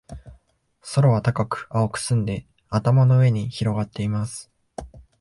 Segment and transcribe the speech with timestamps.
[0.81, 4.51] 空は高く、青く澄んで、頭の上に広がっています。